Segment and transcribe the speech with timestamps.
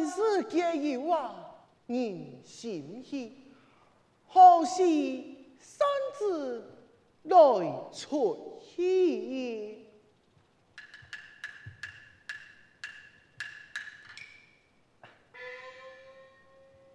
[0.00, 3.36] 万事皆有啊，人心稀，
[4.26, 4.82] 何时
[5.58, 5.86] 三
[6.18, 6.64] 子
[7.24, 7.34] 来
[7.92, 9.86] 出气？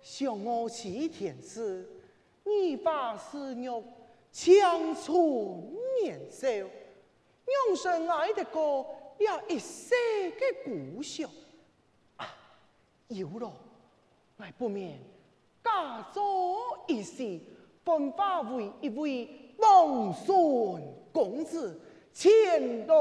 [0.02, 1.87] 想我齐天师，
[2.43, 3.83] 你把事肉
[4.31, 8.83] 强出年少，永生爱的歌
[9.19, 9.93] 了一世
[10.39, 11.30] 的故乡。
[13.09, 13.52] 有了，
[14.38, 15.00] 我不免
[15.64, 17.39] 假作一时，
[17.84, 20.36] 分化为一位王孙
[21.11, 21.80] 公子
[22.11, 22.95] 前来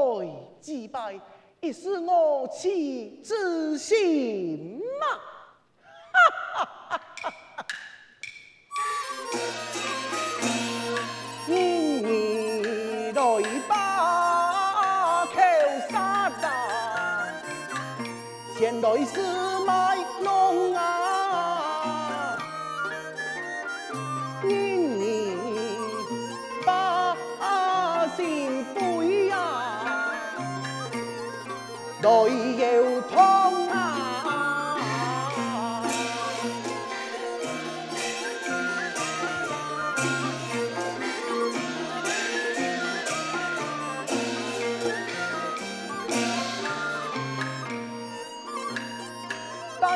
[0.61, 1.19] 祭拜，
[1.59, 5.07] 亦是我妻之心嘛。
[6.13, 6.19] 哈
[6.53, 7.35] 哈哈哈
[11.47, 15.33] 因你来把口
[15.89, 17.27] 杀大，
[18.55, 19.34] 前来是。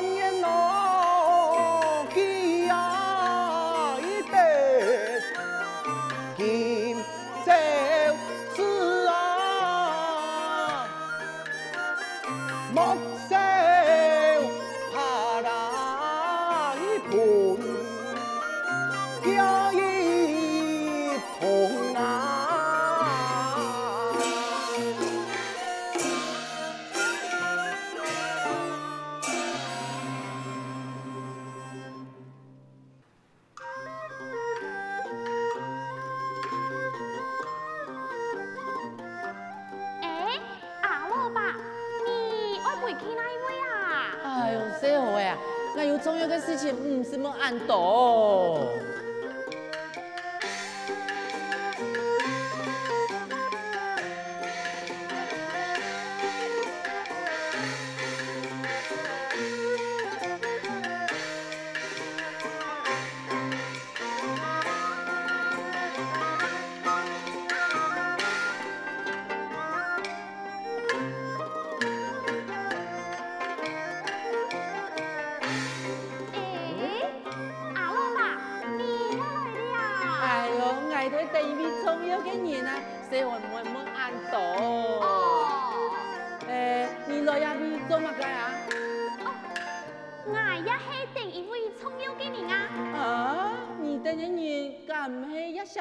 [0.01, 0.68] Như
[42.99, 44.17] 去哪里啊？
[44.23, 45.37] 哎呦，小虎啊，
[45.75, 48.59] 那有重要的事情，唔是么按道。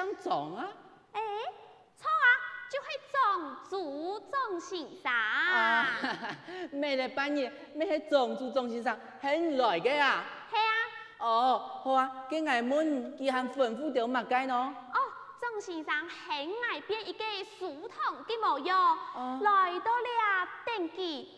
[0.08, 0.68] 相撞啊？
[1.12, 1.20] 诶，
[1.96, 2.26] 错啊，
[2.70, 5.12] 就系庄主庄先生。
[5.12, 5.86] 啊，
[6.72, 7.52] 咩嚟半夜？
[7.74, 8.98] 咩系庄主庄先生？
[9.20, 9.26] 系
[9.56, 10.24] 来嘅啊？
[10.50, 10.72] 系啊。
[11.18, 14.74] 哦，好啊，给我问，佢还吩咐到乜嘅呢？
[15.40, 17.24] 庄先生喺外边一个
[17.58, 18.76] 书堂嘅模样，
[19.14, 21.28] 啊、来到了登记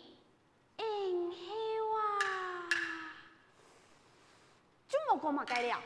[4.91, 5.81] 就冇讲乜计了。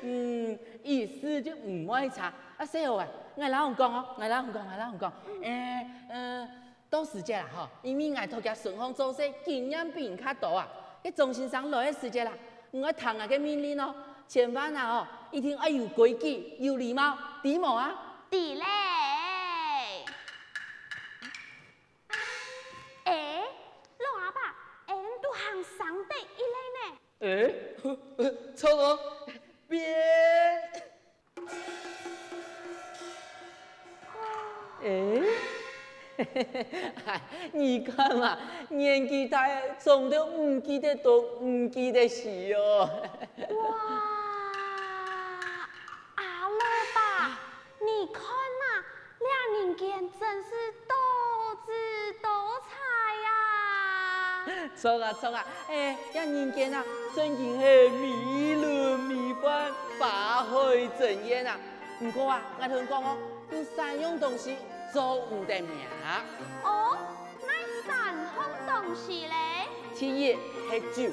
[0.00, 2.32] 嗯，意思就唔会差。
[2.56, 5.12] 啊，细号啊，我老公讲哦，我老公讲，我老公讲，
[5.42, 6.50] 诶、嗯，嗯，
[6.88, 10.66] 到时间啦，吼，因为外头家顺风做事经验比人较多啊，
[11.04, 12.32] 啲庄先生来嘅时间啦，
[12.70, 13.94] 我听下个命令咯。
[14.28, 14.88] 千万啊！
[14.90, 17.94] 哦，一定要有规矩、有礼貌，知冇啊？
[18.28, 18.64] 知咧。
[23.04, 23.44] 诶，
[23.98, 24.40] 老阿爸，
[24.86, 27.65] 俺都行上得一类呢。
[28.18, 28.98] 哎，错哦，
[29.68, 29.84] 别。
[34.82, 35.22] 哎，
[37.52, 38.38] 你看嘛，
[38.68, 39.48] 年纪大，
[39.78, 42.88] 总都唔记得东，唔记得西哦。
[43.50, 44.16] 哇！
[47.78, 48.84] 你看嘛，
[49.20, 49.30] 两
[49.60, 50.50] 人间真是
[50.88, 50.94] 多
[51.64, 51.72] 姿
[52.22, 52.28] 多
[52.60, 52.66] 彩
[54.76, 54.80] 呀！
[54.80, 56.84] 错啊错啊，哎，呀人间啊，
[57.14, 61.56] 真系系美轮美奂，花开正艳啊！
[61.98, 63.16] 不过啊，我同你讲哦，
[63.50, 64.56] 有三样东西
[64.92, 65.70] 做唔得名。
[66.62, 66.98] 哦，
[67.40, 69.32] 那三样东西嘞？
[69.98, 71.12] 第一系酒，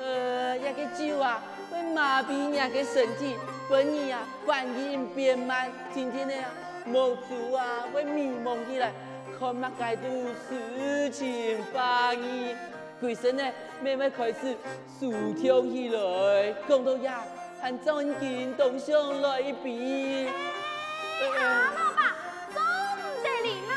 [0.00, 3.36] 呃，一个酒啊会麻痹人的身体，
[3.70, 6.50] 本你啊反应变慢，今天呢啊
[6.88, 8.92] 冇酒啊会迷茫起来，
[9.38, 10.08] 看乜嘢都
[10.48, 12.56] 事情反应，
[12.98, 13.44] 鬼神呢
[13.82, 14.56] 慢慢开始
[14.98, 17.22] 舒畅起来，讲到呀
[17.60, 20.26] 还真见动上来一比。
[20.26, 22.16] 啊，老爸，
[22.54, 23.72] 做唔得灵啊！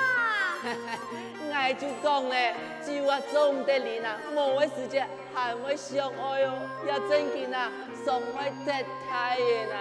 [1.52, 2.56] 我就讲咧，
[2.86, 7.70] 酒啊做唔得灵啊，某位时节还会相爱哦，也真见啊，
[8.06, 8.72] 上会得
[9.10, 9.76] 太嘅啦。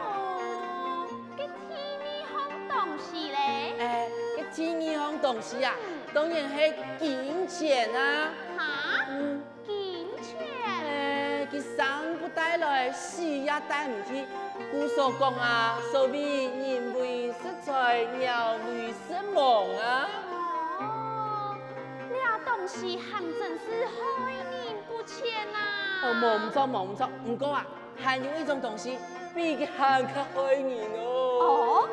[0.00, 2.34] 哦，这第二样
[2.68, 3.74] 东西嘞？
[3.80, 5.74] 哎，这第二样东西啊，
[6.14, 8.30] 当然是金钱啊。
[8.56, 9.06] 哈？
[9.10, 10.38] 嗯，金钱？
[10.64, 14.24] 哎，佢生不带来，死也带唔去。
[14.70, 20.08] 古所讲啊，所谓人为食财，鸟为食亡啊。
[20.78, 21.56] 哦，
[22.10, 25.58] 那东西还真是害人不浅啊。
[26.04, 27.66] 哦，冇唔错，冇唔错，唔过啊，
[28.00, 28.98] 还有一种东西
[29.34, 31.02] 比佢还较害人哦。
[31.40, 31.88] 哦，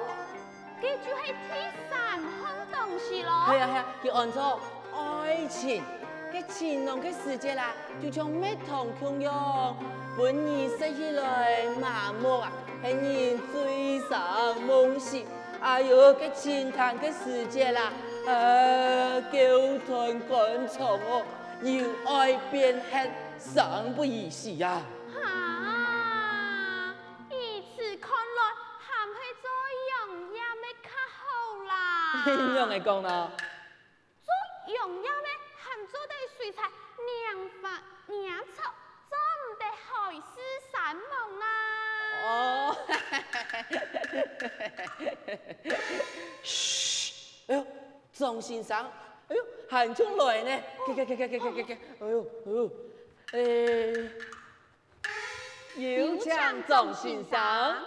[0.80, 1.56] 这就是第
[1.90, 2.22] 三
[2.92, 3.32] 样东西咯。
[3.48, 4.60] 系啊系啊，叫按照
[4.94, 5.84] 爱情，
[6.34, 9.76] 嘅情浓嘅世界啦，就像蜜糖同样，
[10.18, 12.52] 本意食起来麻木啊，
[12.84, 15.26] 系人最上梦醒。
[15.62, 17.94] 哎呦，嘅情谈嘅世界啦，
[18.26, 21.24] 呃，纠团官场哦，
[21.62, 24.82] 由爱变恨，生不如死呀。
[32.24, 33.32] 怎样的讲呢？
[34.66, 35.28] 最重要呢，
[35.58, 36.70] 含做的水菜，
[37.24, 38.74] 两发两草，
[39.10, 39.18] 真
[39.58, 40.22] 得海誓
[40.72, 41.44] 山盟啊！
[42.24, 42.30] 哦，
[46.44, 47.14] 嘘，
[47.48, 47.66] 哎呦，
[48.14, 48.86] 张先生，
[49.28, 52.70] 哎呦，喊出来呢，给给给给给给给，哎呦，哎呦，
[53.34, 53.40] 哎，
[55.76, 57.78] 有请张先生。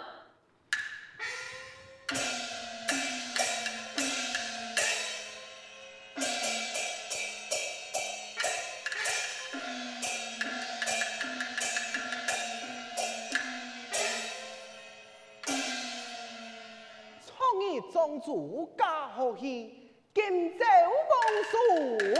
[18.04, 20.64] 创意庄主家和气，金州
[21.10, 21.14] 王
[21.50, 22.14] 孙，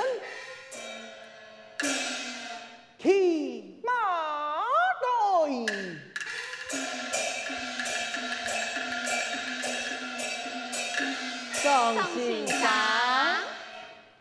[2.99, 3.93] 骑马
[4.63, 4.65] 来。
[11.63, 12.69] 庄先生，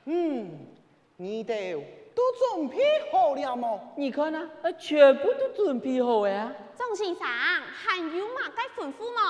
[0.06, 0.68] 嗯，
[1.16, 1.82] 你哋
[2.14, 2.22] 都
[2.52, 2.78] 准备
[3.10, 3.80] 好了吗？
[3.96, 6.52] 你看啊，全部都准备好呀。
[6.78, 9.22] 庄先生，还有嘛该吩咐么？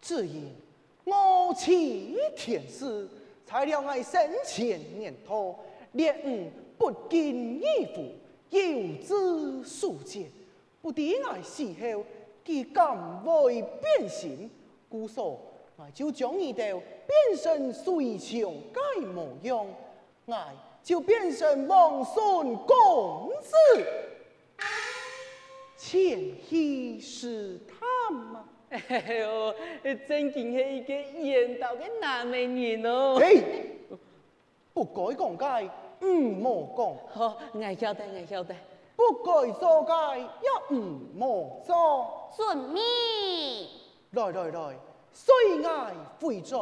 [0.00, 0.52] 只因
[1.04, 3.08] 我欺天师，
[3.44, 5.58] 才了我生前年头，
[5.92, 8.10] 烈吾不敬义父，
[8.50, 10.26] 有之数节，
[10.80, 12.04] 不敌我死后，
[12.44, 14.50] 佢敢会变心，
[14.88, 15.40] 故所
[15.76, 16.72] 我就将你哋
[17.06, 19.66] 变身水墙该模样，
[20.24, 20.36] 我
[20.82, 23.54] 就变成王孙公子，
[25.76, 28.48] 前去试探吗？
[28.88, 29.54] 哎呦，
[30.08, 33.16] 真见系一个缘投嘅难美女哦！
[33.20, 33.40] 嘿，
[34.74, 36.86] 不该讲解，唔莫讲。
[37.14, 38.52] 好，我晓得，我晓得。
[38.96, 42.30] 不该说解，也唔莫说。
[42.36, 42.82] 遵命。
[44.10, 44.76] 来来来，
[45.12, 46.58] 虽爱非尽，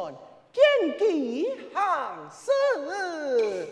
[0.51, 3.67] 见机行事。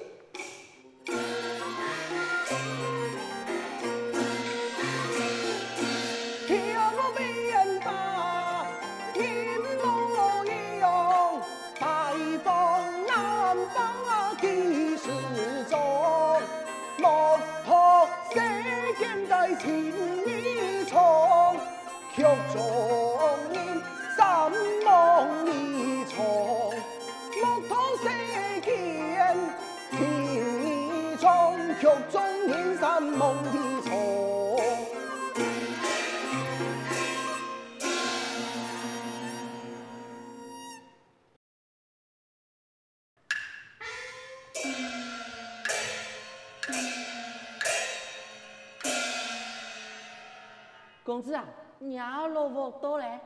[51.11, 51.43] 公子啊，
[51.79, 53.19] 你要萝卜多嘞？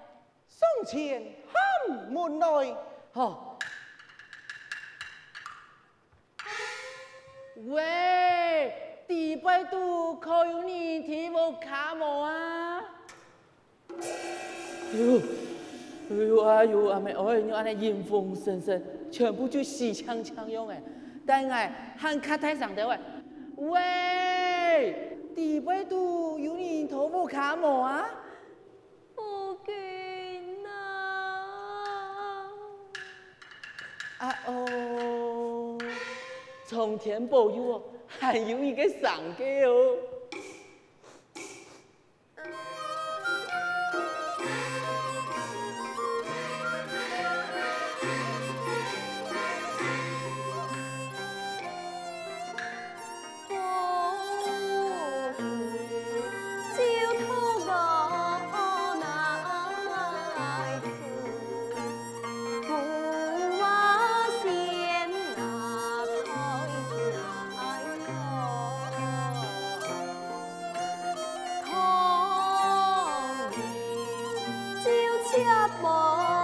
[0.48, 1.22] 送钱
[1.54, 2.76] 喊门内，
[3.12, 3.60] 好。
[7.68, 12.82] 喂，第八度可有你提莫卡莫啊？
[13.92, 15.22] 哟，
[16.10, 20.82] 哎呦哎呦，阿妹，哎，你安尼阴风森森，全部就死枪枪用诶。
[21.24, 23.00] 但系喊卡台上的喂，
[23.58, 28.10] 喂，地不度有人头部卡毛啊？
[29.14, 32.50] 夫君啊！
[34.20, 35.78] 啊哦，
[36.66, 39.98] 从天保佑哦，还有一个上个哦。
[75.82, 76.35] 梦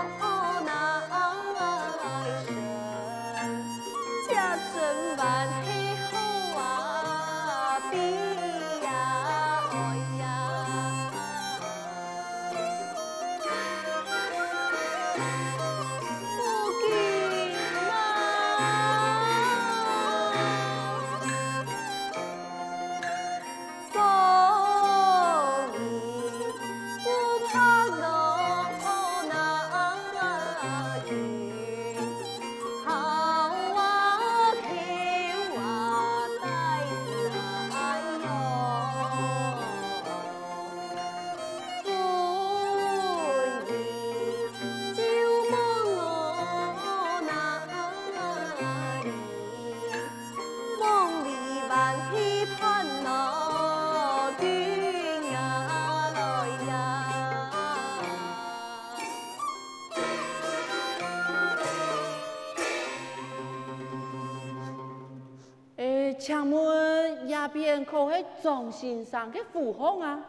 [68.42, 70.26] 张先生嘅府邸啊？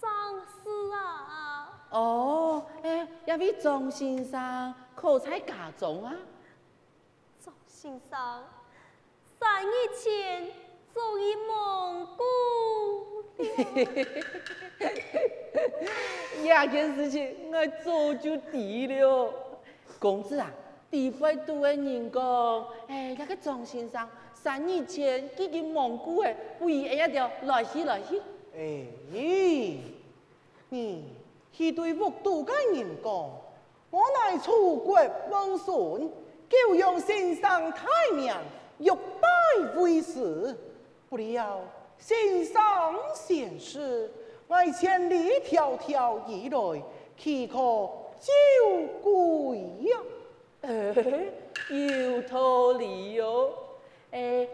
[0.00, 0.10] 张
[0.40, 1.86] 氏啊！
[1.90, 6.14] 哦，哎，一位张先生可在家中啊？
[7.44, 8.44] 张先生
[9.38, 10.50] 三日前
[10.92, 12.22] 做一蒙古。
[16.44, 19.32] 呀件事情我早就知了。
[19.98, 20.50] 公子啊，
[20.90, 24.06] 地方都的人讲，诶，那个张先生。
[24.42, 28.20] 三年前，几个蒙古的，不如一条来去来去。
[28.56, 28.84] 哎，
[30.68, 31.04] 你
[31.52, 33.12] 去对木都嘅人讲，
[33.88, 34.98] 我乃楚国
[35.30, 36.10] 王孙，
[36.48, 38.34] 久仰先生太名，
[38.78, 40.52] 欲拜为师。
[41.08, 41.60] 不料
[41.96, 42.60] 先生
[43.14, 44.10] 仙逝，
[44.48, 46.82] 我千里迢迢而来，
[47.16, 47.54] 岂可
[48.18, 48.28] 久
[49.00, 49.58] 归
[49.88, 50.00] 呀？
[51.70, 53.52] 有道理哟。
[54.12, 54.48] 诶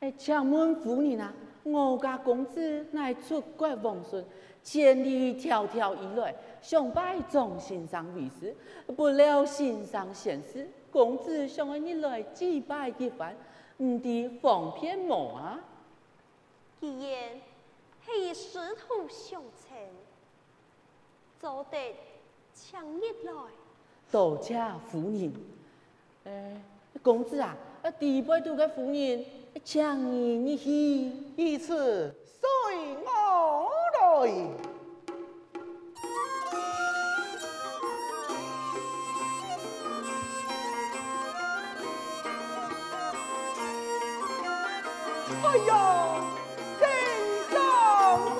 [0.00, 4.24] 诶，请问夫人啊，我家公子乃出国王孙，
[4.62, 8.54] 千里迢迢而来，想拜众先生为师，
[8.94, 13.34] 不料先生仙逝，公子想要你来祭拜一番，
[13.78, 15.58] 唔知方便无啊？
[16.78, 17.40] 既然
[18.04, 19.78] 系师徒相称，
[21.40, 21.96] 就得
[22.52, 23.32] 请一来。
[24.12, 25.32] 多谢夫人。
[26.24, 26.60] 诶，
[27.02, 27.56] 公子啊。
[27.84, 27.90] 啊！
[28.00, 29.22] 第八度嘅夫人，
[29.62, 32.40] 将你你去，一次随
[33.04, 33.68] 我
[34.00, 34.24] 来。
[45.42, 46.24] 哎呀，
[46.80, 46.88] 先
[47.50, 47.60] 生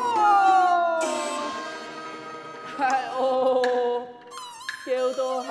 [0.01, 1.05] 啊！
[2.79, 4.03] 哎哦，
[4.87, 5.43] 叫到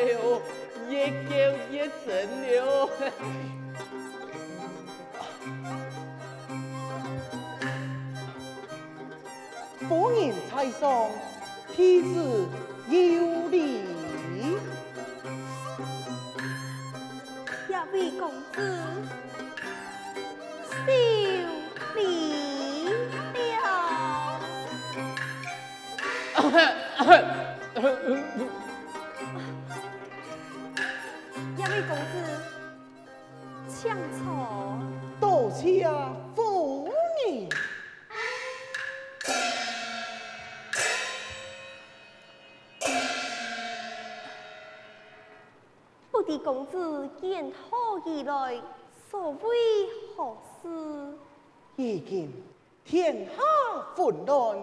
[0.00, 2.08] 很生
[2.44, 2.68] 气咯。
[9.88, 10.18] 夫人
[10.50, 11.10] 在上，
[11.74, 12.48] 妻子
[12.88, 13.58] 有礼。
[17.68, 18.58] 这位公子，
[20.70, 20.76] 受
[21.96, 21.98] 礼
[23.34, 23.60] 了。
[46.20, 48.60] 不知公子见何而来，
[49.10, 49.38] 所为
[50.14, 50.68] 何事？
[51.76, 52.30] 如今
[52.84, 53.42] 天下
[53.96, 54.58] 混乱，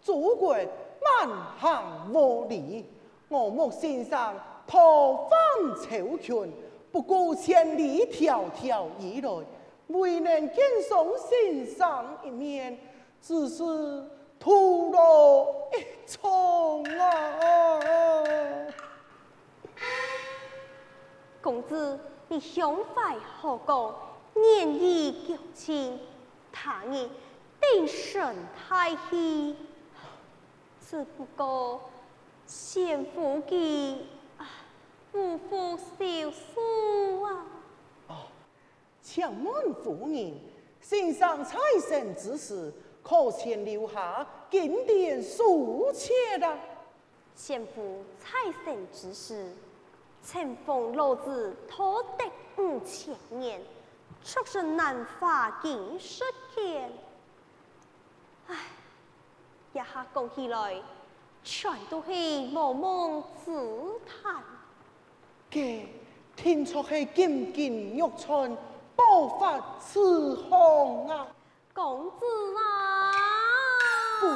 [0.00, 1.28] 祖国蛮
[1.58, 2.86] 行无理，
[3.28, 4.34] 我莫先生。
[4.66, 6.50] 破风朝权，
[6.90, 9.30] 不顾千里迢迢以来，
[9.88, 10.56] 未能见
[10.88, 12.78] 上先生一面，
[13.20, 13.62] 只是
[14.40, 18.51] 徒劳一场啊！
[21.42, 23.94] 公子，你胸怀何高，
[24.34, 25.98] 年已九千，
[26.52, 27.08] 他日
[27.60, 29.54] 定神太虚，
[30.88, 31.90] 只不过
[32.46, 33.96] 先夫嘅。
[35.10, 37.44] 夫妇少书啊！
[38.08, 38.14] 哦，
[39.02, 40.32] 请问夫人，
[40.80, 42.72] 先生财神之时，
[43.02, 46.56] 可曾留下经典书册啦？
[47.34, 49.52] 先夫财神之时，
[50.24, 52.24] 承封老子托得
[52.56, 53.60] 五千年，
[54.24, 56.92] 出身难发经书卷。
[58.46, 58.56] 唉，
[59.72, 60.80] 一下讲起来，
[61.42, 64.42] 全都是茫茫自叹。
[65.50, 65.86] 嘅
[66.36, 68.56] 听出是金金玉川，
[68.94, 71.26] 爆发慈航啊！
[71.74, 72.24] 公子
[72.58, 73.12] 啊！
[74.20, 74.28] 同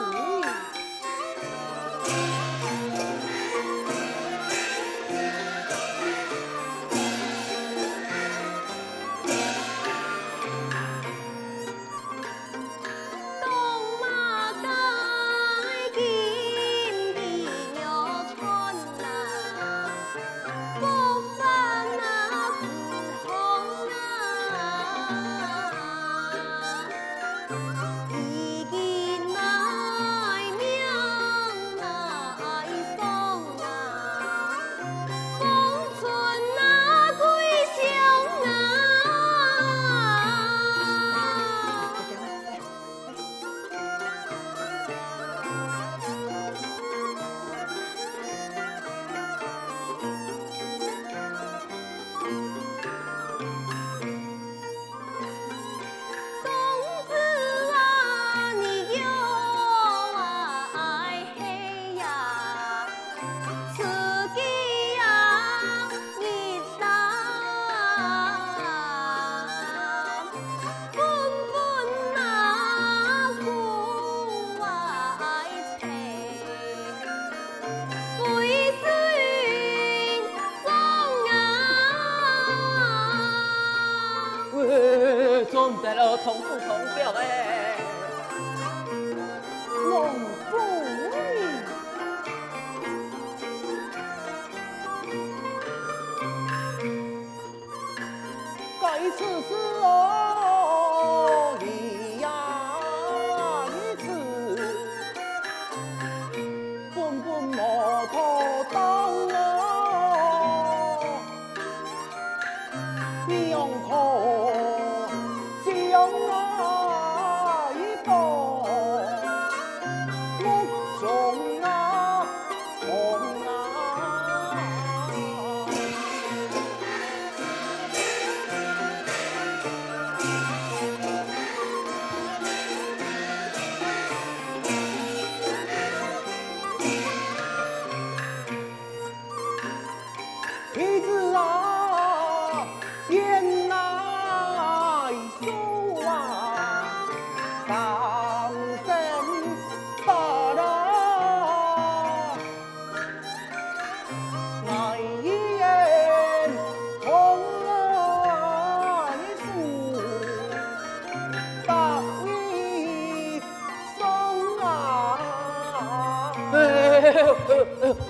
[99.57, 100.06] 该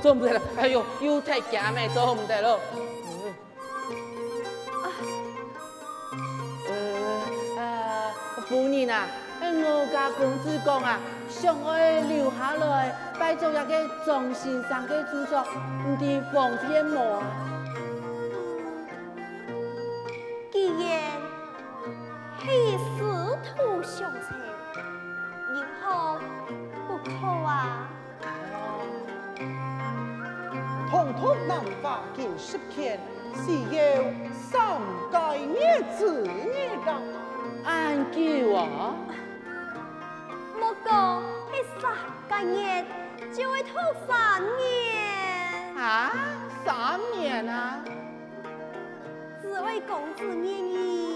[0.06, 2.60] 做唔得了，哎呦，又太假咩，做唔得了。
[6.68, 8.14] 呃，啊，
[8.48, 9.08] 夫人啊，
[9.40, 17.20] 我家公子讲啊，想爱留下来拜做一个庄先生的住所，唔知方便么？
[17.42, 17.45] 既
[34.50, 36.88] 三界孽子孽人，
[37.64, 38.18] 安叫
[38.56, 38.94] 啊？
[40.58, 42.52] 莫讲系三
[43.32, 45.74] 就会拖三年。
[45.76, 46.12] 啊，
[46.64, 47.82] 三年啊？
[49.42, 51.15] 只为公子愿意，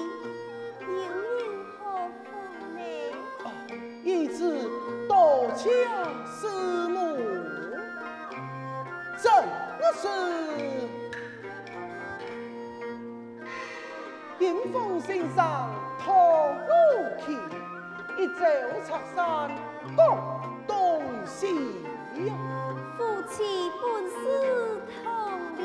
[15.30, 15.38] 风先生
[16.02, 16.08] 托
[16.66, 16.72] 路
[17.18, 17.32] 去，
[18.18, 18.42] 一走
[18.84, 19.18] 赤山
[19.96, 19.98] 各
[20.66, 20.72] 东
[21.26, 21.54] 西
[22.26, 22.28] 呀。
[22.96, 24.12] 夫妻本是
[25.02, 25.04] 同
[25.56, 25.60] 林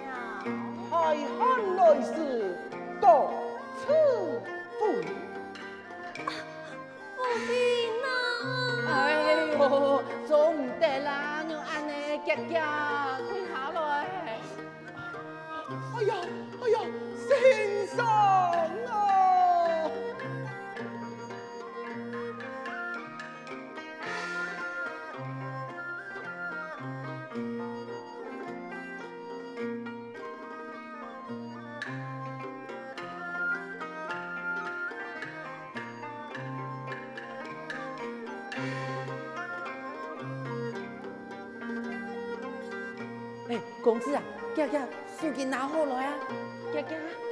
[0.00, 0.04] 鸟，
[0.90, 0.94] 海
[1.38, 1.40] 汉
[1.76, 2.08] 来时
[3.00, 3.06] 各
[3.78, 3.82] 此
[4.78, 4.80] 夫。
[7.16, 7.50] 夫君
[8.02, 8.06] 啊！
[8.88, 8.92] 哎
[9.52, 9.60] 呦，
[10.26, 11.90] 做唔得啦，要安尼
[12.26, 12.54] 夹夹
[43.84, 44.22] 公子啊，
[44.56, 44.80] 夹夹，
[45.20, 46.14] 书记拿好来啊，
[46.72, 46.96] 夹夹。
[46.96, 47.23] 喂，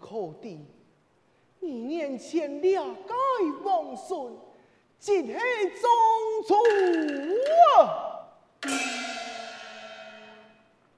[0.00, 0.58] 可知
[1.60, 3.12] 你年前两届
[3.64, 4.32] 王孙，
[4.98, 5.34] 今系
[5.80, 5.88] 宗
[6.46, 6.54] 主
[7.76, 7.80] 啊！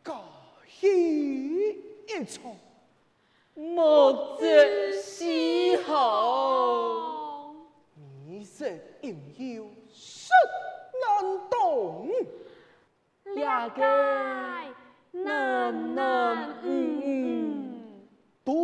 [0.04, 0.20] 假
[0.68, 1.78] 戏
[2.08, 2.54] 一场，
[3.54, 7.54] 莫知西好。
[8.26, 10.30] 你这应有实
[11.00, 12.10] 难懂。
[13.34, 13.82] 两个
[15.12, 17.55] 能能嗯嗯。
[18.46, 18.54] 多